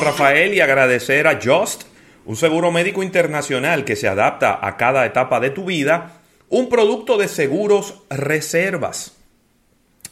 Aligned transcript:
Rafael, 0.00 0.54
y 0.54 0.60
agradecer 0.60 1.26
a 1.26 1.38
Just, 1.42 1.84
un 2.24 2.36
seguro 2.36 2.72
médico 2.72 3.02
internacional 3.02 3.84
que 3.84 3.96
se 3.96 4.08
adapta 4.08 4.58
a 4.66 4.76
cada 4.76 5.04
etapa 5.06 5.40
de 5.40 5.50
tu 5.50 5.66
vida, 5.66 6.20
un 6.48 6.68
producto 6.68 7.18
de 7.18 7.28
seguros 7.28 8.02
reservas. 8.08 9.16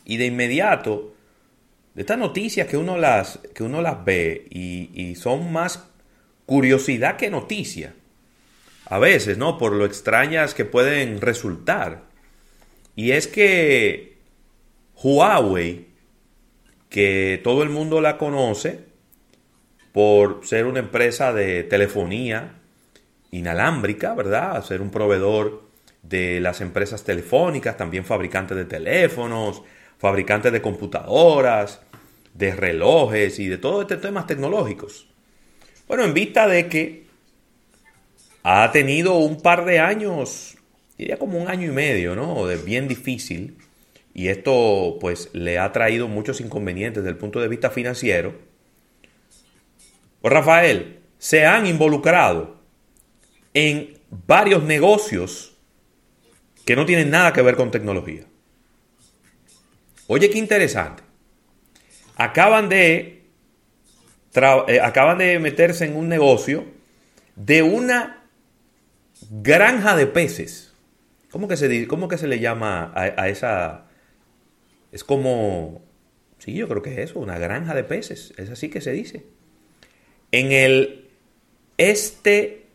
Y 0.05 0.17
de 0.17 0.27
inmediato, 0.27 1.15
de 1.95 2.03
estas 2.03 2.19
noticias 2.19 2.67
que 2.67 2.77
uno 2.77 2.97
las, 2.97 3.39
que 3.55 3.63
uno 3.63 3.83
las 3.83 4.05
ve 4.05 4.47
y, 4.51 4.91
y 4.95 5.15
son 5.17 5.53
más 5.53 5.85
curiosidad 6.47 7.17
que 7.17 7.31
noticia, 7.31 7.95
a 8.87 8.99
veces, 8.99 9.37
¿no? 9.37 9.59
Por 9.59 9.73
lo 9.73 9.85
extrañas 9.85 10.55
que 10.55 10.65
pueden 10.65 11.21
resultar. 11.21 12.05
Y 12.97 13.13
es 13.13 13.27
que 13.27 14.17
Huawei, 15.03 15.89
que 16.89 17.41
todo 17.45 17.63
el 17.63 17.69
mundo 17.69 18.01
la 18.01 18.17
conoce 18.17 18.88
por 19.93 20.47
ser 20.47 20.67
una 20.67 20.81
empresa 20.81 21.33
de 21.33 21.65
telefonía 21.65 22.55
inalámbrica, 23.31 24.15
¿verdad? 24.15 24.65
Ser 24.65 24.81
un 24.81 24.91
proveedor 24.91 25.63
de 26.03 26.41
las 26.41 26.61
empresas 26.61 27.05
telefónicas, 27.05 27.77
también 27.77 28.05
fabricantes 28.05 28.57
de 28.57 28.65
teléfonos, 28.65 29.63
fabricantes 29.99 30.53
de 30.53 30.63
computadoras, 30.63 31.81
de 32.35 32.55
relojes 32.55 33.39
y 33.39 33.49
de 33.49 33.59
todos 33.59 33.83
estos 33.83 34.01
temas 34.01 34.27
tecnológicos. 34.27 35.09
Bueno, 35.87 36.05
en 36.05 36.15
vista 36.15 36.47
de 36.47 36.69
que 36.69 37.07
ha 38.43 38.71
tenido 38.73 39.17
un 39.19 39.41
par 39.41 39.65
de 39.65 39.81
años 39.81 40.59
diría 40.99 41.17
como 41.17 41.41
un 41.41 41.49
año 41.49 41.69
y 41.69 41.73
medio, 41.73 42.17
¿no? 42.17 42.47
De 42.47 42.57
bien 42.57 42.89
difícil. 42.89 43.57
Y 44.13 44.29
esto 44.29 44.99
pues 45.01 45.31
le 45.33 45.59
ha 45.59 45.71
traído 45.73 46.09
muchos 46.09 46.41
inconvenientes 46.41 47.05
desde 47.05 47.13
el 47.13 47.19
punto 47.19 47.41
de 47.41 47.47
vista 47.47 47.71
financiero. 47.71 48.35
Pues 50.21 50.33
Rafael, 50.33 51.01
se 51.19 51.47
han 51.47 51.67
involucrado 51.67 52.61
en 53.55 53.99
varios 54.11 54.63
negocios 54.63 55.57
que 56.65 56.77
no 56.77 56.87
tienen 56.87 57.11
nada 57.11 57.33
que 57.33 57.43
ver 57.43 57.57
con 57.57 57.71
tecnología. 57.71 58.25
Oye, 60.07 60.31
qué 60.31 60.39
interesante. 60.39 61.03
Acaban 62.17 62.69
de, 62.69 63.25
eh, 64.35 64.81
acaban 64.83 65.19
de 65.19 65.39
meterse 65.39 65.85
en 65.85 65.97
un 65.97 66.09
negocio 66.09 66.67
de 67.37 67.63
una 67.63 68.27
granja 69.31 69.97
de 69.97 70.07
peces. 70.07 70.75
¿Cómo 71.31 71.47
que 71.47 71.57
se, 71.57 71.87
cómo 71.87 72.09
que 72.09 72.19
se 72.19 72.27
le 72.27 72.41
llama 72.41 72.93
a, 72.95 73.29
esa... 73.29 73.87
Es 74.93 75.05
como... 75.05 75.83
Sí, 76.39 76.55
yo 76.55 76.69
creo 76.69 76.83
que 76.83 76.93
es 76.93 77.11
eso, 77.11 77.21
una 77.21 77.39
granja 77.39 77.75
de 77.75 77.85
peces. 77.85 78.33
Es 78.37 78.51
así 78.51 78.71
que 78.71 78.81
se 78.81 78.93
dice. 78.93 79.27
En 80.31 80.53
el 80.53 81.09
este 81.77 82.67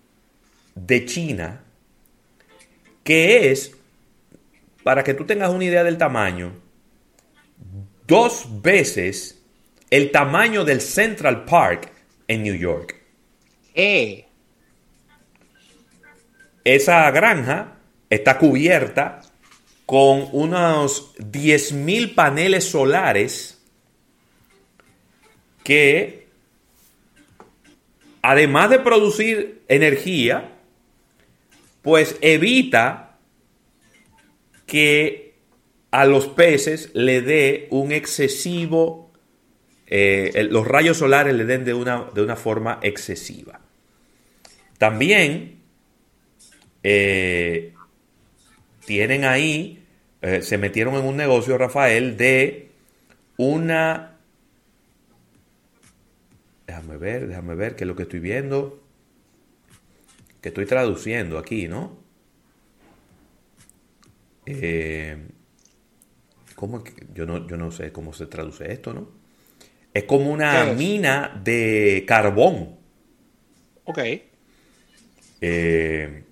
de 0.75 1.05
China, 1.05 1.63
que 3.03 3.51
es, 3.51 3.75
para 4.83 5.03
que 5.03 5.13
tú 5.13 5.25
tengas 5.25 5.51
una 5.51 5.65
idea 5.65 5.83
del 5.83 5.97
tamaño, 5.97 6.53
dos 8.07 8.61
veces 8.61 9.41
el 9.89 10.11
tamaño 10.11 10.65
del 10.65 10.81
Central 10.81 11.45
Park 11.45 11.91
en 12.27 12.43
New 12.43 12.55
York. 12.55 12.95
Eh. 13.75 14.25
Esa 16.63 17.11
granja 17.11 17.77
está 18.09 18.37
cubierta 18.37 19.21
con 19.85 20.29
unos 20.31 21.15
10.000 21.17 22.15
paneles 22.15 22.63
solares 22.63 23.61
que, 25.63 26.22
además 28.23 28.71
de 28.71 28.79
producir 28.79 29.61
energía, 29.67 30.53
pues 31.83 32.17
evita 32.21 33.19
que 34.65 35.35
a 35.91 36.05
los 36.05 36.27
peces 36.27 36.89
le 36.93 37.21
dé 37.21 37.67
un 37.69 37.91
excesivo, 37.91 39.11
eh, 39.85 40.47
los 40.49 40.65
rayos 40.65 40.97
solares 40.97 41.35
le 41.35 41.43
den 41.45 41.65
de 41.65 41.73
una, 41.73 42.05
de 42.15 42.23
una 42.23 42.35
forma 42.35 42.79
excesiva. 42.81 43.59
También 44.79 45.59
eh, 46.81 47.73
tienen 48.85 49.25
ahí, 49.25 49.85
eh, 50.21 50.41
se 50.41 50.57
metieron 50.57 50.95
en 50.95 51.05
un 51.05 51.17
negocio, 51.17 51.57
Rafael, 51.57 52.17
de 52.17 52.71
una... 53.37 54.12
Déjame 56.73 56.97
ver, 56.97 57.27
déjame 57.27 57.53
ver 57.53 57.75
qué 57.75 57.83
es 57.83 57.87
lo 57.87 57.95
que 57.95 58.01
estoy 58.01 58.19
viendo. 58.19 58.81
Que 60.41 60.49
estoy 60.49 60.65
traduciendo 60.65 61.37
aquí, 61.37 61.67
¿no? 61.67 61.99
Eh, 64.47 65.27
¿cómo 66.55 66.83
yo, 67.13 67.27
no, 67.27 67.47
yo 67.47 67.57
no 67.57 67.71
sé 67.71 67.91
cómo 67.91 68.11
se 68.11 68.25
traduce 68.25 68.71
esto, 68.71 68.91
¿no? 68.91 69.07
Es 69.93 70.05
como 70.05 70.31
una 70.31 70.73
mina 70.73 71.39
de 71.43 72.05
carbón. 72.07 72.75
Ok. 73.83 73.99
Eh, 75.41 76.23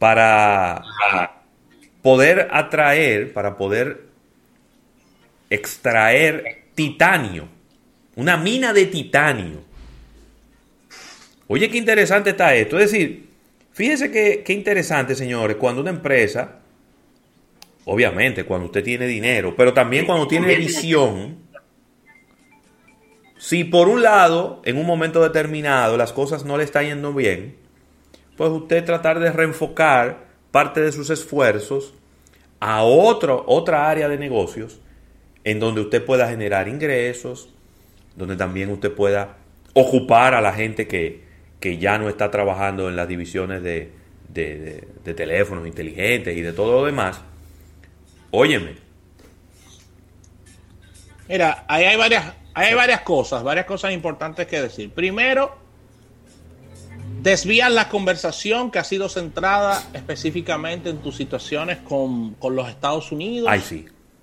para 0.00 0.82
poder 2.02 2.48
atraer, 2.50 3.32
para 3.32 3.56
poder 3.56 4.08
extraer 5.48 6.64
titanio, 6.74 7.56
una 8.18 8.36
mina 8.36 8.72
de 8.72 8.86
titanio. 8.86 9.60
Oye, 11.46 11.70
qué 11.70 11.78
interesante 11.78 12.30
está 12.30 12.52
esto. 12.52 12.76
Es 12.76 12.90
decir, 12.90 13.28
fíjense 13.72 14.10
qué, 14.10 14.42
qué 14.44 14.52
interesante, 14.52 15.14
señores, 15.14 15.56
cuando 15.56 15.80
una 15.80 15.90
empresa, 15.90 16.56
obviamente, 17.84 18.44
cuando 18.44 18.66
usted 18.66 18.82
tiene 18.82 19.06
dinero, 19.06 19.54
pero 19.56 19.72
también 19.72 20.04
cuando 20.04 20.26
tiene 20.26 20.56
visión, 20.56 21.38
si 23.38 23.62
por 23.62 23.88
un 23.88 24.02
lado, 24.02 24.62
en 24.64 24.78
un 24.78 24.86
momento 24.86 25.22
determinado, 25.22 25.96
las 25.96 26.12
cosas 26.12 26.44
no 26.44 26.58
le 26.58 26.64
están 26.64 26.86
yendo 26.86 27.14
bien, 27.14 27.54
pues 28.36 28.50
usted 28.50 28.84
tratar 28.84 29.20
de 29.20 29.30
reenfocar 29.30 30.26
parte 30.50 30.80
de 30.80 30.90
sus 30.90 31.08
esfuerzos 31.10 31.94
a 32.58 32.82
otro, 32.82 33.44
otra 33.46 33.88
área 33.88 34.08
de 34.08 34.18
negocios 34.18 34.80
en 35.44 35.60
donde 35.60 35.82
usted 35.82 36.04
pueda 36.04 36.28
generar 36.28 36.66
ingresos, 36.66 37.54
donde 38.18 38.36
también 38.36 38.68
usted 38.70 38.92
pueda 38.92 39.36
ocupar 39.72 40.34
a 40.34 40.40
la 40.40 40.52
gente 40.52 40.88
que, 40.88 41.26
ya 41.78 41.98
no 41.98 42.08
está 42.08 42.30
trabajando 42.30 42.88
en 42.88 42.96
las 42.96 43.08
divisiones 43.08 43.62
de, 43.62 43.92
de, 44.28 45.14
teléfonos 45.14 45.66
inteligentes 45.66 46.36
y 46.36 46.42
de 46.42 46.52
todo 46.52 46.80
lo 46.80 46.86
demás. 46.86 47.20
Óyeme. 48.30 48.76
Mira, 51.28 51.64
ahí 51.68 51.84
hay 51.84 51.96
varias, 51.96 52.34
hay 52.54 52.74
varias 52.74 53.02
cosas, 53.02 53.42
varias 53.42 53.66
cosas 53.66 53.92
importantes 53.92 54.46
que 54.46 54.62
decir. 54.62 54.90
Primero, 54.90 55.56
desvían 57.22 57.74
la 57.74 57.88
conversación 57.88 58.70
que 58.70 58.78
ha 58.78 58.84
sido 58.84 59.08
centrada 59.08 59.82
específicamente 59.92 60.90
en 60.90 60.98
tus 60.98 61.16
situaciones 61.16 61.78
con, 61.78 62.36
los 62.40 62.68
Estados 62.68 63.12
Unidos 63.12 63.50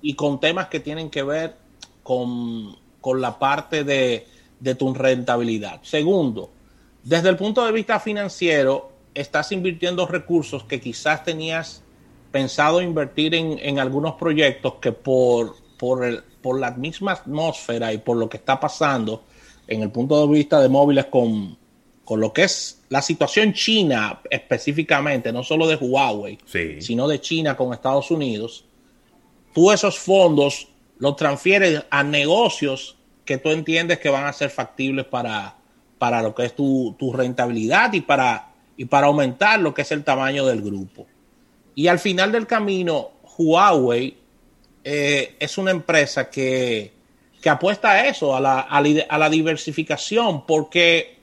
y 0.01 0.15
con 0.15 0.39
temas 0.39 0.67
que 0.67 0.79
tienen 0.79 1.09
que 1.09 1.23
ver 1.23 1.55
con, 2.03 2.75
la 3.13 3.37
parte 3.37 3.83
de, 3.83 4.27
tu 4.77 4.93
rentabilidad. 4.93 5.79
Segundo, 5.83 6.49
desde 7.03 7.29
el 7.29 7.35
punto 7.35 7.65
de 7.65 7.71
vista 7.71 7.99
financiero, 7.99 8.91
estás 9.13 9.51
invirtiendo 9.51 10.07
recursos 10.07 10.63
que 10.63 10.81
quizás 10.81 11.23
tenías 11.23 11.83
pensado 12.31 12.81
invertir 12.81 13.35
en, 13.35 13.79
algunos 13.79 14.15
proyectos 14.15 14.75
que 14.81 14.91
por, 14.91 15.55
por, 15.77 16.23
por 16.41 16.59
la 16.59 16.71
misma 16.71 17.13
atmósfera 17.13 17.93
y 17.93 17.99
por 17.99 18.17
lo 18.17 18.27
que 18.27 18.37
está 18.37 18.59
pasando 18.59 19.23
en 19.67 19.83
el 19.83 19.91
punto 19.91 20.25
de 20.25 20.33
vista 20.33 20.59
de 20.59 20.69
móviles 20.69 21.05
con, 21.05 21.57
con 22.05 22.19
lo 22.19 22.31
que 22.31 22.43
es 22.43 22.83
la 22.89 23.01
situación 23.01 23.51
china 23.53 24.21
específicamente, 24.29 25.33
no 25.33 25.43
solo 25.43 25.67
de 25.67 25.75
Huawei, 25.75 26.37
sino 26.79 27.07
de 27.07 27.19
China 27.19 27.57
con 27.57 27.73
Estados 27.73 28.11
Unidos, 28.11 28.65
tú 29.53 29.71
esos 29.71 29.97
fondos 29.97 30.67
los 30.99 31.15
transfieres 31.15 31.83
a 31.89 32.03
negocios 32.03 32.94
que 33.25 33.37
tú 33.37 33.49
entiendes 33.49 33.99
que 33.99 34.09
van 34.09 34.25
a 34.25 34.33
ser 34.33 34.49
factibles 34.49 35.05
para, 35.05 35.55
para 35.97 36.21
lo 36.21 36.33
que 36.33 36.45
es 36.45 36.55
tu, 36.55 36.95
rentabilidad 37.13 37.91
y 37.93 38.01
para, 38.01 38.49
y 38.77 38.85
para 38.85 39.07
aumentar 39.07 39.59
lo 39.59 39.73
que 39.73 39.81
es 39.81 39.91
el 39.91 40.03
tamaño 40.03 40.45
del 40.45 40.61
grupo. 40.61 41.07
Y 41.73 41.87
al 41.87 41.99
final 41.99 42.31
del 42.31 42.47
camino, 42.47 43.11
Huawei 43.37 44.17
eh, 44.83 45.35
es 45.39 45.57
una 45.57 45.71
empresa 45.71 46.29
que, 46.29 46.93
que 47.41 47.49
apuesta 47.49 47.91
a 47.91 48.07
eso, 48.07 48.35
a 48.35 48.39
la, 48.39 48.59
a 48.61 49.17
la 49.17 49.29
diversificación, 49.29 50.45
porque 50.45 51.17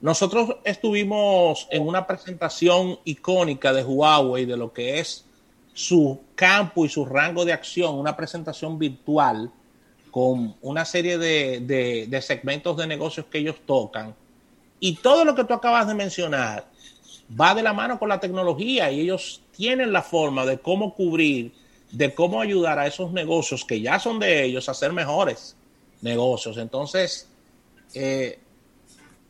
nosotros 0.00 0.56
estuvimos 0.64 1.68
en 1.70 1.86
una 1.86 2.06
presentación 2.06 2.98
icónica 3.04 3.72
de 3.72 3.84
Huawei 3.84 4.46
de 4.46 4.56
lo 4.56 4.72
que 4.72 4.98
es 4.98 5.26
su 5.74 6.20
campo 6.34 6.84
y 6.84 6.88
su 6.88 7.04
rango 7.04 7.44
de 7.44 7.52
acción, 7.52 7.94
una 7.94 8.16
presentación 8.16 8.78
virtual 8.78 9.50
con 10.12 10.54
una 10.60 10.84
serie 10.84 11.16
de, 11.16 12.06
de, 12.08 12.22
segmentos 12.22 12.76
de 12.76 12.86
negocios 12.86 13.26
que 13.26 13.38
ellos 13.38 13.56
tocan. 13.66 14.14
Y 14.78 14.96
todo 14.96 15.24
lo 15.24 15.34
que 15.34 15.44
tú 15.44 15.54
acabas 15.54 15.88
de 15.88 15.94
mencionar 15.94 16.66
va 17.40 17.54
de 17.54 17.62
la 17.62 17.72
mano 17.72 17.98
con 17.98 18.10
la 18.10 18.20
tecnología 18.20 18.90
y 18.90 19.00
ellos 19.00 19.40
tienen 19.56 19.90
la 19.90 20.02
forma 20.02 20.44
de 20.44 20.58
cómo 20.58 20.94
cubrir, 20.94 21.52
de 21.90 22.14
cómo 22.14 22.42
ayudar 22.42 22.78
a 22.78 22.86
esos 22.86 23.10
negocios 23.10 23.64
que 23.64 23.80
ya 23.80 23.98
son 23.98 24.18
de 24.18 24.44
ellos 24.44 24.68
a 24.68 24.74
ser 24.74 24.92
mejores 24.92 25.56
negocios. 26.02 26.58
Entonces, 26.58 27.26
eh, 27.94 28.38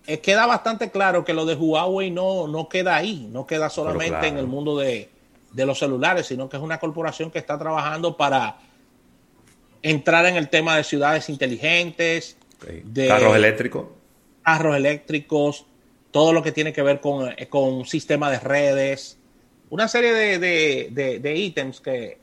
eh, 0.04 0.18
queda 0.18 0.46
bastante 0.46 0.90
claro 0.90 1.24
que 1.24 1.32
lo 1.32 1.46
de 1.46 1.54
Huawei 1.54 2.10
no, 2.10 2.48
no 2.48 2.68
queda 2.68 2.96
ahí, 2.96 3.28
no 3.30 3.46
queda 3.46 3.70
solamente 3.70 4.26
en 4.26 4.36
el 4.36 4.48
mundo 4.48 4.76
de, 4.76 5.08
los 5.54 5.78
celulares, 5.78 6.26
sino 6.26 6.48
que 6.48 6.56
es 6.56 6.62
una 6.62 6.80
corporación 6.80 7.30
que 7.30 7.38
está 7.38 7.56
trabajando 7.56 8.16
para 8.16 8.58
entrar 9.82 10.26
en 10.26 10.36
el 10.36 10.48
tema 10.48 10.76
de 10.76 10.84
ciudades 10.84 11.28
inteligentes, 11.28 12.36
de 12.84 13.08
carros 13.08 13.36
eléctricos. 13.36 13.86
Carros 14.42 14.76
eléctricos, 14.76 15.66
todo 16.10 16.32
lo 16.32 16.42
que 16.42 16.52
tiene 16.52 16.72
que 16.72 16.82
ver 16.82 17.00
con, 17.00 17.32
eh, 17.36 17.48
con 17.48 17.84
sistema 17.84 18.30
de 18.30 18.38
redes, 18.38 19.18
una 19.70 19.88
serie 19.88 20.38
de, 20.38 21.36
ítems 21.36 21.80
que, 21.80 22.18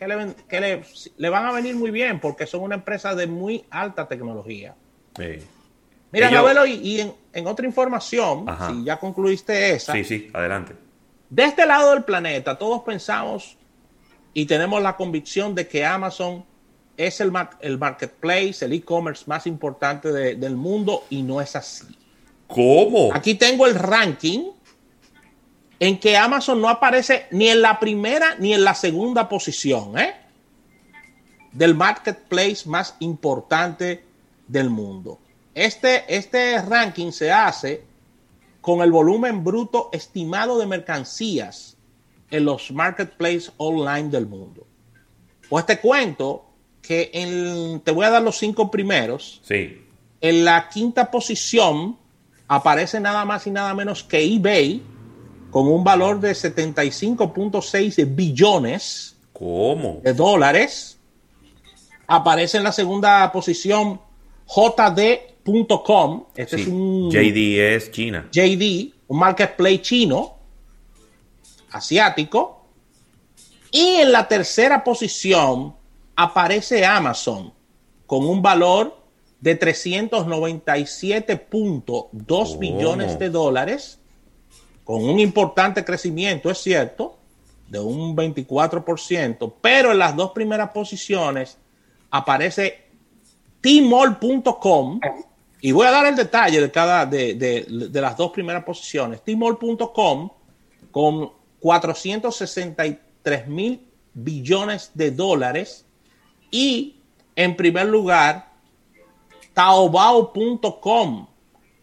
le, 0.00 0.82
le, 1.16 1.28
van 1.28 1.46
a 1.46 1.52
venir 1.52 1.76
muy 1.76 1.90
bien 1.90 2.20
porque 2.20 2.46
son 2.46 2.62
una 2.62 2.74
empresa 2.74 3.14
de 3.14 3.26
muy 3.26 3.64
alta 3.70 4.08
tecnología. 4.08 4.74
Mira, 6.12 6.28
Ellos... 6.28 6.68
y, 6.68 7.00
en, 7.32 7.46
otra 7.46 7.66
información, 7.66 8.46
si 8.68 8.84
ya 8.84 8.98
concluiste 8.98 9.74
esa. 9.74 9.92
Sí, 9.92 10.04
sí, 10.04 10.30
adelante. 10.32 10.74
De 11.28 11.44
este 11.44 11.66
lado 11.66 11.92
del 11.92 12.04
planeta, 12.04 12.56
todos 12.56 12.82
pensamos 12.82 13.58
y 14.32 14.46
tenemos 14.46 14.82
la 14.82 14.96
convicción 14.96 15.54
de 15.54 15.66
que 15.66 15.84
Amazon 15.84 16.44
es 16.96 17.20
el, 17.20 17.32
el 17.60 17.78
marketplace, 17.78 18.64
el 18.64 18.72
e-commerce 18.72 19.24
más 19.26 19.46
importante 19.46 20.12
del 20.12 20.56
mundo 20.56 21.04
y 21.10 21.22
no 21.22 21.40
es 21.40 21.56
así. 21.56 21.86
¿Cómo? 22.46 23.10
Aquí 23.12 23.34
tengo 23.34 23.66
el 23.66 23.74
ranking 23.74 24.50
en 25.78 25.98
que 25.98 26.16
Amazon 26.16 26.60
no 26.60 26.68
aparece 26.68 27.26
ni 27.30 27.48
en 27.48 27.60
la 27.60 27.78
primera 27.78 28.36
ni 28.38 28.54
en 28.54 28.64
la 28.64 28.74
segunda 28.74 29.28
posición 29.28 29.98
¿eh? 29.98 30.14
del 31.52 31.74
marketplace 31.74 32.62
más 32.66 32.96
importante 33.00 34.04
del 34.46 34.70
mundo. 34.70 35.18
Este, 35.54 36.04
este 36.14 36.60
ranking 36.62 37.10
se 37.12 37.32
hace 37.32 37.82
con 38.60 38.80
el 38.80 38.90
volumen 38.90 39.44
bruto 39.44 39.90
estimado 39.92 40.58
de 40.58 40.66
mercancías 40.66 41.76
en 42.30 42.44
los 42.44 42.70
marketplaces 42.72 43.52
online 43.56 44.08
del 44.08 44.26
mundo. 44.26 44.66
Pues 45.48 45.64
te 45.66 45.78
cuento 45.78 46.44
que 46.86 47.10
en, 47.12 47.80
te 47.80 47.90
voy 47.90 48.06
a 48.06 48.10
dar 48.10 48.22
los 48.22 48.38
cinco 48.38 48.70
primeros. 48.70 49.40
Sí. 49.44 49.82
En 50.20 50.44
la 50.44 50.68
quinta 50.68 51.10
posición 51.10 51.96
aparece 52.48 53.00
nada 53.00 53.24
más 53.24 53.46
y 53.46 53.50
nada 53.50 53.74
menos 53.74 54.04
que 54.04 54.22
eBay 54.22 54.82
con 55.50 55.68
un 55.68 55.82
valor 55.82 56.20
de 56.20 56.32
75.6 56.32 58.14
billones 58.14 59.16
¿Cómo? 59.32 60.00
de 60.02 60.14
dólares. 60.14 60.98
Aparece 62.06 62.58
en 62.58 62.64
la 62.64 62.72
segunda 62.72 63.30
posición 63.32 64.00
JD 64.46 65.36
.com, 65.84 66.24
este 66.34 66.56
es 66.56 66.66
un 66.66 67.10
JD 67.10 67.74
es 67.74 67.90
China. 67.92 68.28
JD, 68.32 68.92
un 69.06 69.18
marketplace 69.18 69.82
chino, 69.82 70.38
asiático. 71.70 72.66
Y 73.70 73.96
en 73.96 74.12
la 74.12 74.26
tercera 74.26 74.82
posición 74.82 75.76
aparece 76.16 76.84
Amazon 76.84 77.54
con 78.06 78.26
un 78.26 78.42
valor 78.42 79.06
de 79.40 79.58
397.2 79.58 82.58
billones 82.58 83.18
de 83.18 83.30
dólares, 83.30 83.98
con 84.84 85.02
un 85.04 85.18
importante 85.20 85.84
crecimiento, 85.84 86.50
es 86.50 86.58
cierto, 86.58 87.18
de 87.68 87.78
un 87.80 88.16
24%, 88.16 89.52
pero 89.60 89.92
en 89.92 89.98
las 89.98 90.16
dos 90.16 90.30
primeras 90.32 90.70
posiciones 90.70 91.58
aparece 92.10 92.86
tmall.com 93.60 95.00
y 95.60 95.72
voy 95.72 95.86
a 95.86 95.90
dar 95.90 96.06
el 96.06 96.14
detalle 96.14 96.60
de 96.60 96.70
cada 96.70 97.04
de, 97.06 97.66
las 97.92 98.16
dos 98.16 98.30
primeras 98.30 98.62
posiciones. 98.64 99.22
Tmall.com 99.24 100.30
con 100.90 101.32
463 101.60 103.48
mil 103.48 103.86
billones 104.14 104.92
de 104.94 105.10
dólares 105.10 105.85
y 106.50 106.96
en 107.34 107.56
primer 107.56 107.86
lugar 107.86 108.52
Taobao.com 109.54 111.26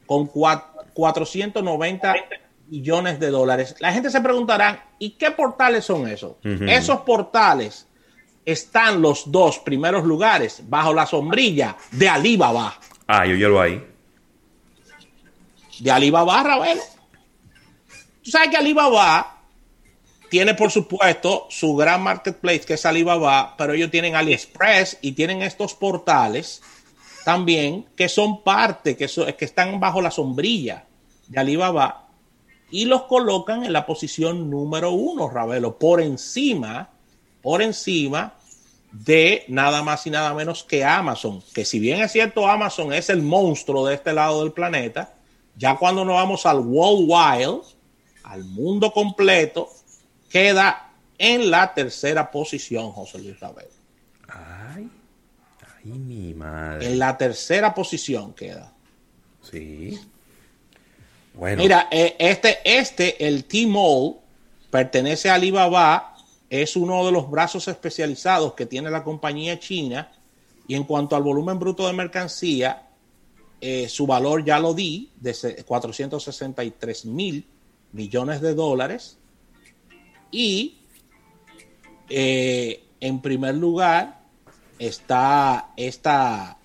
con 0.06 0.27
490 0.94 2.15
billones 2.68 3.19
de 3.19 3.30
dólares. 3.30 3.75
La 3.80 3.92
gente 3.92 4.10
se 4.10 4.21
preguntará, 4.21 4.89
¿y 5.00 5.12
qué 5.12 5.31
portales 5.31 5.86
son 5.86 6.07
esos? 6.07 6.33
Esos 6.44 7.01
portales 7.01 7.88
están 8.45 9.01
los 9.01 9.31
dos 9.31 9.60
primeros 9.60 10.04
lugares 10.04 10.62
bajo 10.68 10.94
la 10.94 11.06
sombrilla 11.06 11.75
de 11.92 12.10
Alibaba. 12.10 12.77
Ah, 13.07 13.25
yo 13.25 13.36
llevo 13.36 13.60
ahí. 13.60 13.83
De 15.80 15.92
Alibaba, 15.92 16.44
Ravelo. 16.44 16.81
Tú 18.24 18.31
sabes 18.31 18.50
que 18.50 18.57
Alibaba 18.57 19.43
tiene, 20.33 20.56
por 20.56 20.71
supuesto, 20.71 21.45
su 21.51 21.75
gran 21.75 22.01
marketplace, 22.01 22.62
que 22.62 22.74
es 22.74 22.88
Alibaba, 22.88 23.53
pero 23.56 23.74
ellos 23.74 23.91
tienen 23.91 24.15
AliExpress 24.15 24.97
y 25.00 25.12
tienen 25.12 25.44
estos 25.44 25.75
portales 25.75 26.63
también 27.24 27.85
que 27.95 28.09
son 28.09 28.41
parte, 28.41 28.97
que, 28.97 29.07
que 29.38 29.45
están 29.45 29.80
bajo 29.80 30.01
la 30.01 30.09
sombrilla 30.09 30.85
de 31.27 31.39
Alibaba 31.39 32.07
y 32.71 32.85
los 32.85 33.03
colocan 33.03 33.63
en 33.63 33.74
la 33.74 33.85
posición 33.85 34.50
número 34.50 34.89
uno, 34.89 35.30
Ravelo, 35.30 35.77
por 35.77 36.01
encima, 36.01 36.89
por 37.44 37.62
encima 37.62 38.33
de 38.91 39.45
nada 39.50 39.83
más 39.83 40.07
y 40.07 40.09
nada 40.09 40.33
menos 40.33 40.63
que 40.63 40.83
Amazon, 40.83 41.44
que 41.53 41.63
si 41.63 41.77
bien 41.77 42.01
es 42.01 42.12
cierto 42.12 42.47
Amazon 42.47 42.91
es 42.91 43.12
el 43.12 43.21
monstruo 43.21 43.86
de 43.86 43.94
este 43.94 44.13
lado 44.13 44.41
del 44.41 44.51
planeta, 44.51 45.13
ya 45.56 45.75
cuando 45.75 46.03
nos 46.03 46.15
vamos 46.15 46.47
al 46.47 46.57
World 46.57 47.07
Wild, 47.07 47.62
al 48.24 48.44
mundo 48.45 48.91
completo, 48.91 49.69
queda 50.34 50.90
en 51.20 51.52
la 51.52 51.75
tercera 51.75 52.32
posición, 52.32 52.92
José 52.92 53.20
Luis 53.20 53.40
Rabel. 53.40 53.68
Ay, 54.28 54.90
ay, 55.62 55.92
mi 55.92 56.34
madre. 56.34 56.88
En 56.88 56.98
la 56.98 57.16
tercera 57.16 57.72
posición 57.72 58.34
queda. 58.34 58.74
Sí. 59.44 60.00
Bueno. 61.36 61.62
Mira, 61.62 61.88
eh, 61.92 62.16
este, 62.18 62.58
este, 62.66 63.28
el 63.28 63.46
T-Mall, 63.46 64.16
pertenece 64.72 65.30
a 65.30 65.36
Alibaba 65.36 66.16
es 66.50 66.75
uno 66.75 67.06
de 67.06 67.12
los 67.12 67.30
brazos 67.30 67.68
especializados 67.68 68.54
que 68.54 68.66
tiene 68.66 68.90
la 68.90 69.04
compañía 69.04 69.60
china 69.60 70.12
y 70.68 70.74
en 70.74 70.84
cuanto 70.84 71.16
al 71.16 71.22
volumen 71.22 71.60
bruto 71.60 71.86
de 71.86 71.94
mercancía, 71.94 72.88
eh, 73.62 73.88
su 73.88 74.08
valor 74.08 74.44
ya 74.44 74.60
lo 74.60 74.74
di, 74.74 75.12
de 75.20 75.63
463 75.63 77.06
mil 77.06 77.46
millones 77.92 78.42
de 78.42 78.56
dólares. 78.56 79.20
Y 80.34 80.80
eh, 82.10 82.84
en 83.00 83.22
primer 83.22 83.56
lugar 83.56 84.20
está 84.80 85.70
esta, 85.78 86.58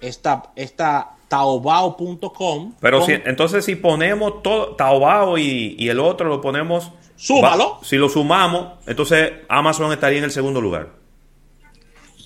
esta, 0.00 0.50
esta 0.56 1.10
taobao.com. 1.28 2.74
Pero 2.80 3.04
si, 3.04 3.12
entonces 3.12 3.64
si 3.64 3.76
ponemos 3.76 4.42
todo, 4.42 4.74
Taobao 4.74 5.36
y, 5.36 5.76
y 5.78 5.88
el 5.90 6.00
otro 6.00 6.28
lo 6.28 6.40
ponemos 6.40 6.90
Súmalo. 7.16 7.78
si 7.82 7.96
lo 7.96 8.08
sumamos, 8.08 8.78
entonces 8.86 9.32
Amazon 9.48 9.92
estaría 9.92 10.18
en 10.18 10.24
el 10.24 10.32
segundo 10.32 10.60
lugar. 10.60 10.88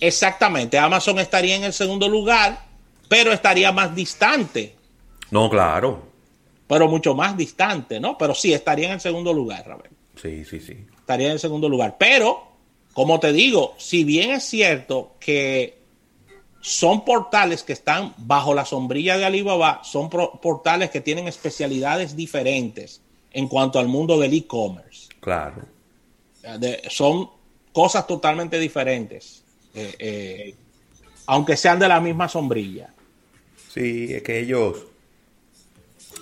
Exactamente, 0.01 0.79
Amazon 0.79 1.19
estaría 1.19 1.57
en 1.57 1.65
el 1.65 1.73
segundo 1.73 2.09
lugar, 2.09 2.61
pero 3.09 3.33
estaría 3.33 3.73
más 3.73 3.95
distante. 3.95 4.77
No, 5.33 5.51
claro. 5.51 6.07
Pero 6.69 6.87
mucho 6.87 7.15
más 7.15 7.37
distante, 7.37 7.99
¿no? 7.99 8.17
Pero 8.17 8.35
sí, 8.35 8.53
estaría 8.53 8.87
en 8.87 8.93
el 8.93 9.01
segundo 9.01 9.33
lugar, 9.33 9.67
Ravel. 9.67 9.98
Sí, 10.21 10.45
sí, 10.45 10.61
sí. 10.61 10.77
Estaría 10.99 11.33
en 11.33 11.39
segundo 11.39 11.69
lugar. 11.69 11.97
Pero, 11.99 12.43
como 12.93 13.21
te 13.21 13.33
digo, 13.33 13.75
si 13.79 14.05
bien 14.05 14.31
es 14.31 14.45
cierto 14.45 15.17
que 15.21 15.79
son 16.61 17.05
portales 17.05 17.63
que 17.63 17.73
están 17.73 18.15
bajo 18.19 18.55
la 18.55 18.65
sombrilla 18.65 19.17
de 19.17 19.25
Alibaba, 19.25 19.81
son 19.85 20.11
portales 20.11 20.91
que 20.91 21.01
tienen 21.01 21.29
especialidades 21.29 22.17
diferentes 22.17 23.01
en 23.33 23.49
cuanto 23.49 23.79
al 23.79 23.89
mundo 23.89 24.19
del 24.19 24.35
e-commerce. 24.35 25.09
Claro. 25.21 25.67
son 26.89 27.31
cosas 27.73 28.07
totalmente 28.07 28.59
diferentes, 28.59 29.43
eh, 29.75 29.95
eh, 29.99 30.55
aunque 31.27 31.57
sean 31.57 31.79
de 31.79 31.89
la 31.89 32.01
misma 32.01 32.29
sombrilla. 32.29 32.93
Sí, 33.73 34.09
es 34.13 34.23
que 34.23 34.41
ellos, 34.41 34.87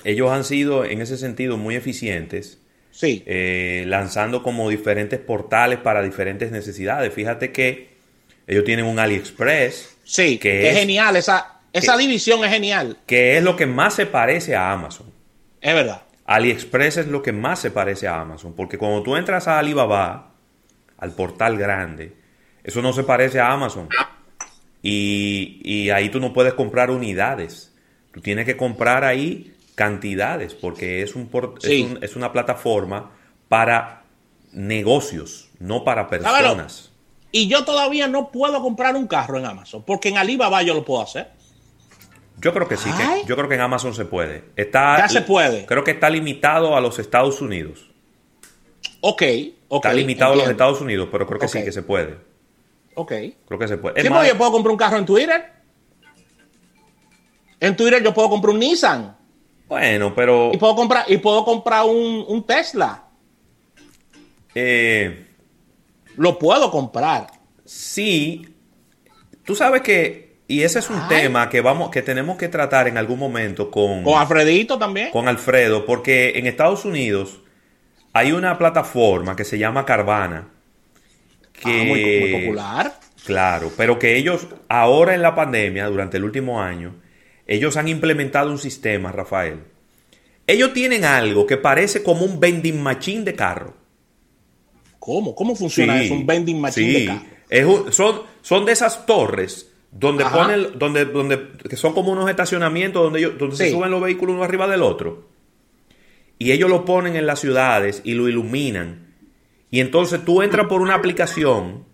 ellos 0.04 0.30
han 0.30 0.44
sido 0.44 0.84
en 0.84 1.00
ese 1.00 1.16
sentido 1.16 1.56
muy 1.56 1.76
eficientes. 1.76 2.58
Sí. 2.96 3.22
Eh, 3.26 3.84
lanzando 3.86 4.42
como 4.42 4.70
diferentes 4.70 5.20
portales 5.20 5.78
para 5.80 6.00
diferentes 6.02 6.50
necesidades. 6.50 7.12
Fíjate 7.12 7.52
que 7.52 7.90
ellos 8.46 8.64
tienen 8.64 8.86
un 8.86 8.98
AliExpress. 8.98 9.98
Sí, 10.02 10.38
que, 10.38 10.70
es, 10.70 10.74
genial, 10.74 11.14
esa, 11.16 11.60
esa 11.74 11.94
división 11.98 12.42
es 12.42 12.50
genial. 12.50 12.96
Que 13.04 13.36
es 13.36 13.44
lo 13.44 13.54
que 13.54 13.66
más 13.66 13.92
se 13.92 14.06
parece 14.06 14.56
a 14.56 14.72
Amazon. 14.72 15.12
Es 15.60 15.74
verdad. 15.74 16.04
AliExpress 16.24 16.96
es 16.96 17.08
lo 17.08 17.22
que 17.22 17.32
más 17.32 17.58
se 17.58 17.70
parece 17.70 18.08
a 18.08 18.18
Amazon, 18.18 18.54
porque 18.54 18.78
cuando 18.78 19.02
tú 19.02 19.14
entras 19.14 19.46
a 19.46 19.58
Alibaba, 19.58 20.32
al 20.96 21.12
portal 21.12 21.58
grande, 21.58 22.14
eso 22.64 22.80
no 22.80 22.94
se 22.94 23.04
parece 23.04 23.40
a 23.40 23.52
Amazon. 23.52 23.90
Y, 24.80 25.90
ahí 25.90 26.08
tú 26.08 26.18
no 26.18 26.32
puedes 26.32 26.54
comprar 26.54 26.90
unidades. 26.90 27.74
Tú 28.10 28.22
tienes 28.22 28.46
que 28.46 28.56
comprar 28.56 29.04
ahí 29.04 29.54
cantidades, 29.76 30.54
porque 30.54 31.02
es, 31.02 31.14
un, 31.14 31.30
es, 32.02 32.16
una 32.16 32.32
plataforma 32.32 33.12
para 33.48 34.02
negocios, 34.52 35.50
no 35.60 35.84
para 35.84 36.08
personas. 36.08 36.90
Y 37.30 37.46
yo 37.46 37.64
todavía 37.64 38.08
no 38.08 38.32
puedo 38.32 38.60
comprar 38.62 38.96
un 38.96 39.06
carro 39.06 39.38
en 39.38 39.44
Amazon, 39.44 39.84
porque 39.86 40.08
en 40.08 40.18
Alibaba 40.18 40.62
yo 40.62 40.74
lo 40.74 40.84
puedo 40.84 41.02
hacer. 41.02 41.30
Yo 42.38 42.52
creo 42.52 42.66
que 42.66 42.76
sí, 42.76 42.90
que, 42.90 43.26
yo 43.26 43.36
creo 43.36 43.48
que 43.48 43.54
en 43.54 43.60
Amazon 43.60 43.94
se 43.94 44.06
puede. 44.06 44.44
Está, 44.56 44.98
ya 44.98 45.08
se 45.08 45.20
puede. 45.20 45.66
Creo 45.66 45.84
que 45.84 45.92
está 45.92 46.10
limitado 46.10 46.74
a 46.74 46.80
los 46.80 46.98
Estados 46.98 47.40
Unidos. 47.40 47.86
Ok, 49.02 49.22
ok. 49.68 49.84
Está 49.84 49.94
limitado 49.94 50.32
a 50.32 50.36
los 50.36 50.48
Estados 50.48 50.80
Unidos, 50.80 51.08
pero 51.12 51.26
creo 51.26 51.38
que 51.38 51.48
sí, 51.48 51.62
que 51.62 51.72
se 51.72 51.82
puede. 51.82 52.16
Ok. 52.94 53.12
Creo 53.46 53.58
que 53.58 53.68
se 53.68 53.76
puede. 53.76 54.00
¿Sí, 54.00 54.08
yo 54.08 54.38
puedo 54.38 54.52
comprar 54.52 54.72
un 54.72 54.78
carro 54.78 54.96
en 54.96 55.06
Twitter? 55.06 55.52
En 57.60 57.76
Twitter 57.76 58.02
yo 58.02 58.14
puedo 58.14 58.30
comprar 58.30 58.54
un 58.54 58.60
Nissan. 58.60 59.15
Bueno, 59.68 60.14
pero... 60.14 60.50
Y 60.52 60.58
puedo 60.58 60.76
comprar, 60.76 61.04
y 61.08 61.16
puedo 61.18 61.44
comprar 61.44 61.84
un, 61.84 62.24
un 62.28 62.44
Tesla. 62.44 63.04
Eh... 64.54 65.26
Lo 66.16 66.38
puedo 66.38 66.70
comprar. 66.70 67.26
Sí. 67.64 68.48
Tú 69.44 69.54
sabes 69.54 69.82
que 69.82 70.26
y 70.48 70.62
ese 70.62 70.78
es 70.78 70.90
un 70.90 71.08
tema 71.08 71.48
que 71.48 71.60
vamos, 71.60 71.90
que 71.90 72.02
tenemos 72.02 72.36
que 72.36 72.48
tratar 72.48 72.86
en 72.86 72.96
algún 72.98 73.18
momento 73.18 73.70
con. 73.70 74.04
Con 74.04 74.18
Alfredito 74.18 74.78
también. 74.78 75.10
Con 75.10 75.26
Alfredo, 75.26 75.84
porque 75.84 76.34
en 76.36 76.46
Estados 76.46 76.84
Unidos 76.84 77.40
hay 78.12 78.32
una 78.32 78.56
plataforma 78.56 79.34
que 79.34 79.44
se 79.44 79.58
llama 79.58 79.84
Carvana. 79.84 80.48
Que, 81.52 81.80
ah, 81.80 81.84
muy, 81.84 82.42
popular. 82.42 82.94
Claro, 83.24 83.72
pero 83.76 83.98
que 83.98 84.16
ellos, 84.16 84.46
ahora 84.68 85.14
en 85.14 85.22
la 85.22 85.34
pandemia, 85.34 85.86
durante 85.86 86.18
el 86.18 86.24
último 86.24 86.60
año, 86.62 86.94
ellos 87.46 87.76
han 87.76 87.88
implementado 87.88 88.50
un 88.50 88.58
sistema, 88.58 89.12
Rafael. 89.12 89.60
Ellos 90.46 90.72
tienen 90.72 91.04
algo 91.04 91.46
que 91.46 91.56
parece 91.56 92.02
como 92.02 92.24
un 92.24 92.38
vending 92.38 92.80
machine 92.80 93.24
de 93.24 93.34
carro. 93.34 93.74
¿Cómo? 94.98 95.34
¿Cómo 95.34 95.54
funciona 95.54 96.02
eso? 96.02 96.14
Un 96.14 96.26
vending 96.26 96.60
machine 96.60 96.92
de 96.92 97.06
carro. 97.06 97.92
son, 97.92 98.22
son 98.42 98.64
de 98.64 98.72
esas 98.72 99.06
torres 99.06 99.72
donde 99.90 100.24
ponen, 100.24 100.78
donde, 100.78 101.04
donde, 101.04 101.48
que 101.68 101.76
son 101.76 101.94
como 101.94 102.12
unos 102.12 102.28
estacionamientos 102.28 103.02
donde, 103.02 103.20
ellos, 103.20 103.38
donde 103.38 103.56
se 103.56 103.70
suben 103.70 103.90
los 103.90 104.00
vehículos 104.00 104.34
uno 104.34 104.44
arriba 104.44 104.66
del 104.66 104.82
otro. 104.82 105.28
Y 106.38 106.52
ellos 106.52 106.68
lo 106.68 106.84
ponen 106.84 107.16
en 107.16 107.26
las 107.26 107.40
ciudades 107.40 108.02
y 108.04 108.14
lo 108.14 108.28
iluminan. 108.28 109.14
Y 109.70 109.80
entonces 109.80 110.24
tú 110.24 110.42
entras 110.42 110.66
por 110.66 110.80
una 110.80 110.94
aplicación 110.94 111.84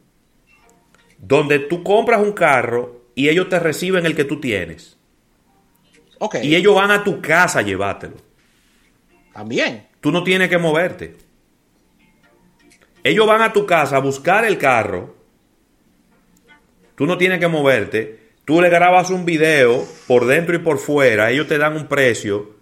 donde 1.18 1.60
tú 1.60 1.82
compras 1.82 2.20
un 2.20 2.32
carro 2.32 3.02
y 3.14 3.28
ellos 3.28 3.48
te 3.48 3.60
reciben 3.60 4.04
el 4.04 4.16
que 4.16 4.24
tú 4.24 4.40
tienes. 4.40 4.98
Okay. 6.24 6.46
Y 6.46 6.54
ellos 6.54 6.74
van 6.74 6.90
a 6.90 7.02
tu 7.02 7.20
casa 7.20 7.58
a 7.58 7.62
llevártelo. 7.62 8.16
También. 9.32 9.88
Tú 10.00 10.12
no 10.12 10.22
tienes 10.22 10.48
que 10.48 10.58
moverte. 10.58 11.16
Ellos 13.02 13.26
van 13.26 13.42
a 13.42 13.52
tu 13.52 13.66
casa 13.66 13.96
a 13.96 14.00
buscar 14.00 14.44
el 14.44 14.58
carro 14.58 15.22
Tú 16.94 17.06
no 17.06 17.18
tienes 17.18 17.40
que 17.40 17.48
moverte. 17.48 18.20
Tú 18.44 18.60
le 18.60 18.68
grabas 18.68 19.10
un 19.10 19.24
video 19.24 19.84
por 20.06 20.26
dentro 20.26 20.54
y 20.54 20.58
por 20.58 20.78
fuera. 20.78 21.30
Ellos 21.30 21.48
te 21.48 21.58
dan 21.58 21.74
un 21.74 21.86
precio. 21.86 22.52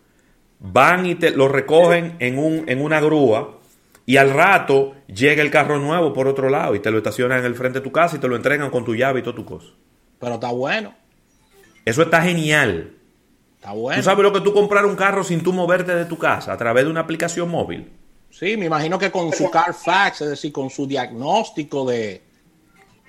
Van 0.60 1.04
y 1.04 1.14
te 1.14 1.30
lo 1.32 1.48
recogen 1.48 2.16
en, 2.20 2.38
un, 2.38 2.64
en 2.66 2.80
una 2.80 3.00
grúa. 3.00 3.58
Y 4.06 4.16
al 4.16 4.30
rato 4.30 4.94
llega 5.08 5.42
el 5.42 5.50
carro 5.50 5.78
nuevo 5.78 6.12
por 6.12 6.26
otro 6.26 6.48
lado 6.48 6.74
y 6.74 6.80
te 6.80 6.90
lo 6.90 6.98
estacionan 6.98 7.40
en 7.40 7.44
el 7.44 7.54
frente 7.54 7.80
de 7.80 7.84
tu 7.84 7.92
casa 7.92 8.16
y 8.16 8.18
te 8.18 8.28
lo 8.28 8.36
entregan 8.36 8.70
con 8.70 8.84
tu 8.84 8.94
llave 8.94 9.20
y 9.20 9.22
todo 9.22 9.34
tu 9.34 9.44
cosa. 9.44 9.68
Pero 10.18 10.34
está 10.34 10.50
bueno. 10.50 10.94
Eso 11.84 12.02
está 12.02 12.22
genial. 12.22 12.92
Está 13.60 13.72
bueno. 13.72 14.00
¿Tú 14.00 14.04
sabes 14.04 14.22
lo 14.22 14.32
que 14.32 14.40
tú 14.40 14.52
comprar 14.54 14.86
un 14.86 14.96
carro 14.96 15.22
sin 15.22 15.42
tú 15.42 15.52
moverte 15.52 15.94
de 15.94 16.06
tu 16.06 16.16
casa 16.16 16.52
a 16.52 16.56
través 16.56 16.84
de 16.84 16.90
una 16.90 17.00
aplicación 17.00 17.50
móvil? 17.50 17.92
Sí, 18.30 18.56
me 18.56 18.66
imagino 18.66 18.98
que 18.98 19.10
con 19.10 19.32
su 19.32 19.50
Carfax, 19.50 20.22
es 20.22 20.30
decir, 20.30 20.52
con 20.52 20.70
su 20.70 20.86
diagnóstico 20.86 21.84
de, 21.84 22.22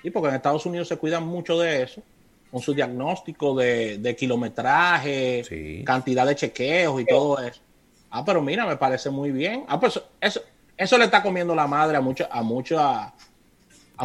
Sí, 0.01 0.09
porque 0.09 0.29
en 0.29 0.35
Estados 0.35 0.65
Unidos 0.65 0.87
se 0.87 0.97
cuidan 0.97 1.25
mucho 1.25 1.59
de 1.59 1.83
eso, 1.83 2.01
con 2.49 2.61
su 2.61 2.73
diagnóstico 2.73 3.55
de, 3.55 4.15
kilometraje, 4.17 5.83
cantidad 5.85 6.25
de 6.25 6.35
chequeos 6.35 7.01
y 7.01 7.05
todo 7.05 7.39
eso. 7.39 7.61
Ah, 8.09 8.25
pero 8.25 8.41
mira, 8.41 8.65
me 8.65 8.77
parece 8.77 9.09
muy 9.09 9.31
bien. 9.31 9.63
Ah, 9.67 9.79
pues 9.79 10.01
eso, 10.19 10.41
eso 10.75 10.97
le 10.97 11.05
está 11.05 11.21
comiendo 11.21 11.55
la 11.55 11.67
madre 11.67 11.97
a 11.97 12.01
mucho, 12.01 12.27
a 12.29 12.41
mucho, 12.41 12.79
a, 12.79 13.13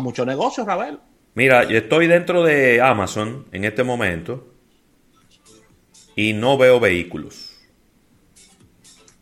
muchos 0.01 0.27
negocios, 0.27 0.67
Ravel. 0.67 0.99
Mira, 1.35 1.65
yo 1.65 1.79
estoy 1.79 2.07
dentro 2.07 2.43
de 2.45 2.81
Amazon 2.81 3.47
en 3.53 3.65
este 3.65 3.83
momento 3.83 4.56
y 6.17 6.33
no 6.33 6.57
veo 6.57 6.81
vehículos. 6.81 7.55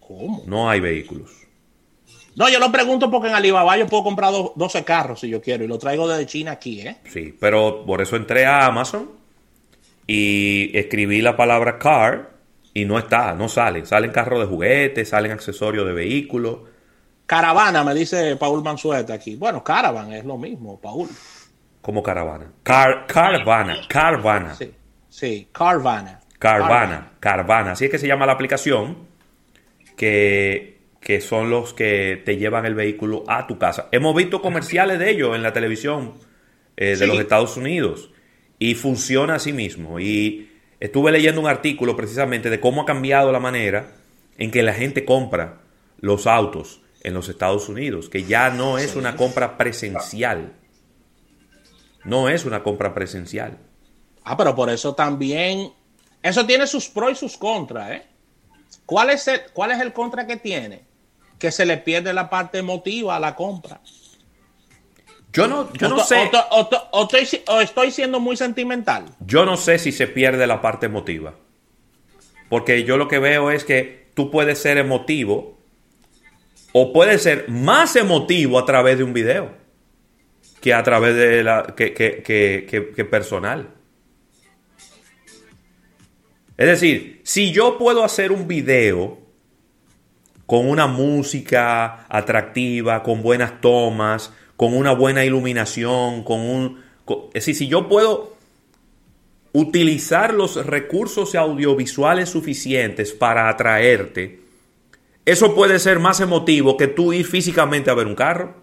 ¿Cómo? 0.00 0.44
No 0.46 0.70
hay 0.70 0.80
vehículos. 0.80 1.30
No, 2.36 2.48
yo 2.48 2.58
lo 2.58 2.72
pregunto 2.72 3.10
porque 3.10 3.28
en 3.28 3.34
Alibaba 3.34 3.76
yo 3.76 3.86
puedo 3.86 4.04
comprar 4.04 4.32
12 4.54 4.84
carros 4.84 5.20
si 5.20 5.28
yo 5.28 5.40
quiero 5.40 5.64
y 5.64 5.66
lo 5.66 5.78
traigo 5.78 6.08
desde 6.08 6.26
China 6.26 6.52
aquí, 6.52 6.80
¿eh? 6.80 6.96
Sí, 7.08 7.36
pero 7.38 7.84
por 7.84 8.00
eso 8.00 8.16
entré 8.16 8.46
a 8.46 8.66
Amazon 8.66 9.10
y 10.06 10.76
escribí 10.76 11.20
la 11.20 11.36
palabra 11.36 11.78
car 11.78 12.30
y 12.72 12.84
no 12.84 12.98
está, 12.98 13.34
no 13.34 13.48
salen. 13.48 13.86
Salen 13.86 14.10
carros 14.10 14.40
de 14.40 14.46
juguetes, 14.46 15.08
salen 15.08 15.32
accesorios 15.32 15.86
de 15.86 15.92
vehículos. 15.92 16.58
Caravana, 17.26 17.84
me 17.84 17.94
dice 17.94 18.36
Paul 18.36 18.62
Mansueta 18.62 19.14
aquí. 19.14 19.36
Bueno, 19.36 19.62
caravan 19.62 20.12
es 20.12 20.24
lo 20.24 20.36
mismo, 20.36 20.78
Paul. 20.80 21.08
¿Cómo 21.80 22.02
caravana? 22.02 22.50
Car, 22.62 23.06
caravana, 23.06 23.76
caravana. 23.88 24.54
Sí, 24.54 24.72
sí, 25.08 25.48
caravana. 25.52 26.20
Carvana, 26.52 27.12
Carvana. 27.20 27.72
Así 27.72 27.86
es 27.86 27.90
que 27.90 27.98
se 27.98 28.06
llama 28.06 28.26
la 28.26 28.32
aplicación 28.32 29.08
que 29.96 30.74
que 31.04 31.20
son 31.20 31.50
los 31.50 31.74
que 31.74 32.22
te 32.24 32.38
llevan 32.38 32.64
el 32.64 32.74
vehículo 32.74 33.24
a 33.28 33.46
tu 33.46 33.58
casa. 33.58 33.88
Hemos 33.92 34.16
visto 34.16 34.40
comerciales 34.40 34.98
de 34.98 35.10
ellos 35.10 35.36
en 35.36 35.42
la 35.42 35.52
televisión 35.52 36.14
eh, 36.78 36.96
de 36.96 37.06
los 37.06 37.20
Estados 37.20 37.58
Unidos 37.58 38.10
y 38.58 38.74
funciona 38.74 39.34
así 39.34 39.52
mismo. 39.52 40.00
Y 40.00 40.50
estuve 40.80 41.12
leyendo 41.12 41.42
un 41.42 41.46
artículo 41.46 41.94
precisamente 41.94 42.48
de 42.48 42.58
cómo 42.58 42.82
ha 42.82 42.86
cambiado 42.86 43.30
la 43.32 43.38
manera 43.38 43.92
en 44.38 44.50
que 44.50 44.62
la 44.62 44.72
gente 44.72 45.04
compra 45.04 45.60
los 46.00 46.26
autos 46.26 46.80
en 47.02 47.12
los 47.12 47.28
Estados 47.28 47.68
Unidos, 47.68 48.08
que 48.08 48.24
ya 48.24 48.48
no 48.48 48.78
es 48.78 48.96
una 48.96 49.14
compra 49.14 49.58
presencial. 49.58 50.54
No 52.04 52.30
es 52.30 52.46
una 52.46 52.62
compra 52.62 52.94
presencial. 52.94 53.58
Ah, 54.24 54.38
pero 54.38 54.54
por 54.54 54.70
eso 54.70 54.94
también, 54.94 55.70
eso 56.30 56.44
tiene 56.44 56.66
sus 56.66 56.88
pros 56.88 57.12
y 57.12 57.14
sus 57.14 57.36
contras, 57.36 57.92
¿eh? 57.92 58.02
¿Cuál 58.84 59.10
es 59.10 59.28
el, 59.28 59.42
cuál 59.52 59.70
es 59.70 59.80
el 59.80 59.92
contra 59.92 60.26
que 60.26 60.36
tiene? 60.36 60.82
que 61.44 61.52
se 61.52 61.66
le 61.66 61.76
pierde 61.76 62.14
la 62.14 62.30
parte 62.30 62.56
emotiva 62.56 63.16
a 63.16 63.20
la 63.20 63.34
compra. 63.34 63.78
Yo 65.30 65.46
no, 65.46 65.70
yo 65.74 65.90
no 65.90 65.98
sé. 66.02 66.30
O, 66.92 67.60
estoy, 67.60 67.90
siendo 67.90 68.18
muy 68.18 68.36
sentimental. 68.36 69.04
Yo 69.20 69.44
no 69.44 69.58
sé 69.58 69.78
si 69.78 69.92
se 69.92 70.06
pierde 70.06 70.46
la 70.46 70.62
parte 70.62 70.86
emotiva. 70.86 71.34
Porque 72.48 72.84
yo 72.84 72.96
lo 72.96 73.08
que 73.08 73.18
veo 73.18 73.50
es 73.50 73.64
que 73.64 74.08
tú 74.14 74.30
puedes 74.30 74.58
ser 74.58 74.78
emotivo 74.78 75.58
o 76.72 76.94
puedes 76.94 77.22
ser 77.22 77.48
más 77.50 77.94
emotivo 77.96 78.58
a 78.58 78.64
través 78.64 78.96
de 78.96 79.04
un 79.04 79.12
video 79.12 79.50
que 80.62 80.72
a 80.72 80.82
través 80.82 81.14
de 81.14 81.42
la 81.42 81.74
que, 81.76 81.92
que 81.92 83.04
personal. 83.04 83.73
Es 86.56 86.66
decir, 86.66 87.20
si 87.24 87.52
yo 87.52 87.78
puedo 87.78 88.04
hacer 88.04 88.30
un 88.30 88.46
video 88.46 89.18
con 90.46 90.68
una 90.68 90.86
música 90.86 92.06
atractiva, 92.08 93.02
con 93.02 93.22
buenas 93.22 93.60
tomas, 93.60 94.32
con 94.56 94.76
una 94.76 94.92
buena 94.92 95.24
iluminación, 95.24 96.22
con 96.22 96.40
un... 96.40 96.84
es 97.28 97.46
decir, 97.46 97.56
si 97.56 97.68
yo 97.68 97.88
puedo 97.88 98.36
utilizar 99.52 100.34
los 100.34 100.64
recursos 100.66 101.34
audiovisuales 101.34 102.28
suficientes 102.28 103.12
para 103.12 103.48
atraerte, 103.48 104.40
eso 105.24 105.54
puede 105.54 105.78
ser 105.78 105.98
más 105.98 106.20
emotivo 106.20 106.76
que 106.76 106.86
tú 106.86 107.12
ir 107.12 107.26
físicamente 107.26 107.90
a 107.90 107.94
ver 107.94 108.06
un 108.06 108.14
carro. 108.14 108.62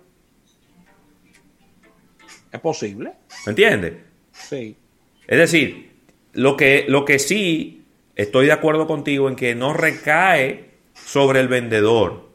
¿Es 2.51 2.59
posible? 2.59 3.13
¿Me 3.45 3.51
entiendes? 3.51 3.93
Sí. 4.31 4.75
Es 5.27 5.37
decir, 5.37 5.91
lo 6.33 6.55
que, 6.55 6.85
lo 6.87 7.05
que 7.05 7.17
sí 7.17 7.80
estoy 8.15 8.47
de 8.47 8.51
acuerdo 8.51 8.87
contigo 8.87 9.29
en 9.29 9.35
que 9.35 9.55
no 9.55 9.73
recae 9.73 10.71
sobre 10.93 11.39
el 11.39 11.47
vendedor. 11.47 12.29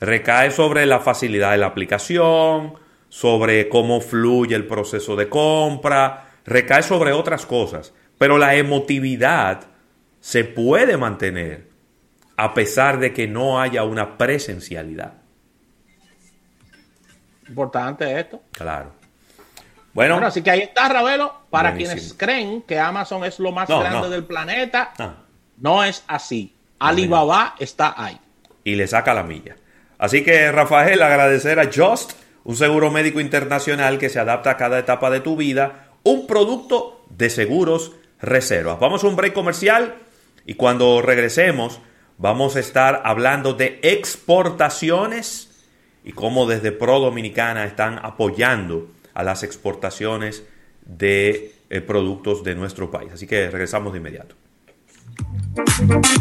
Recae 0.00 0.50
sobre 0.50 0.86
la 0.86 1.00
facilidad 1.00 1.52
de 1.52 1.58
la 1.58 1.66
aplicación, 1.66 2.74
sobre 3.08 3.68
cómo 3.68 4.00
fluye 4.00 4.56
el 4.56 4.66
proceso 4.66 5.16
de 5.16 5.28
compra, 5.28 6.30
recae 6.44 6.82
sobre 6.82 7.12
otras 7.12 7.46
cosas, 7.46 7.94
pero 8.18 8.38
la 8.38 8.56
emotividad 8.56 9.68
se 10.20 10.44
puede 10.44 10.96
mantener 10.96 11.68
a 12.36 12.54
pesar 12.54 12.98
de 12.98 13.12
que 13.12 13.28
no 13.28 13.60
haya 13.60 13.84
una 13.84 14.16
presencialidad. 14.16 15.14
Importante 17.48 18.18
esto. 18.18 18.42
Claro. 18.52 19.01
Bueno, 19.94 20.16
así 20.24 20.42
que 20.42 20.50
ahí 20.50 20.60
está, 20.60 20.88
Ravelo. 20.88 21.42
Para 21.50 21.74
quienes 21.74 22.14
creen 22.14 22.62
que 22.62 22.78
Amazon 22.78 23.24
es 23.24 23.38
lo 23.38 23.52
más 23.52 23.68
grande 23.68 24.08
del 24.08 24.24
planeta, 24.24 24.92
ah. 24.98 25.14
no 25.58 25.84
es 25.84 26.02
así. 26.06 26.54
Alibaba 26.78 27.54
está 27.58 27.94
ahí. 27.96 28.18
Y 28.64 28.74
le 28.74 28.86
saca 28.86 29.14
la 29.14 29.22
milla. 29.22 29.56
Así 29.98 30.24
que, 30.24 30.50
Rafael, 30.50 31.02
agradecer 31.02 31.60
a 31.60 31.70
Just, 31.72 32.12
un 32.44 32.56
seguro 32.56 32.90
médico 32.90 33.20
internacional 33.20 33.98
que 33.98 34.08
se 34.08 34.18
adapta 34.18 34.50
a 34.50 34.56
cada 34.56 34.78
etapa 34.78 35.10
de 35.10 35.20
tu 35.20 35.36
vida, 35.36 35.90
un 36.02 36.26
producto 36.26 37.04
de 37.10 37.30
seguros 37.30 37.92
reservas. 38.20 38.80
Vamos 38.80 39.04
a 39.04 39.08
un 39.08 39.16
break 39.16 39.32
comercial 39.32 39.94
y 40.46 40.54
cuando 40.54 41.02
regresemos 41.02 41.80
vamos 42.18 42.56
a 42.56 42.60
estar 42.60 43.02
hablando 43.04 43.52
de 43.54 43.80
exportaciones 43.82 45.50
y 46.04 46.12
cómo 46.12 46.46
desde 46.46 46.72
Pro 46.72 46.98
Dominicana 47.00 47.64
están 47.64 47.98
apoyando 48.02 48.88
a 49.14 49.22
las 49.22 49.42
exportaciones 49.42 50.44
de 50.84 51.54
eh, 51.70 51.80
productos 51.80 52.44
de 52.44 52.54
nuestro 52.54 52.90
país. 52.90 53.12
Así 53.12 53.26
que 53.26 53.50
regresamos 53.50 53.92
de 53.92 53.98
inmediato. 53.98 54.34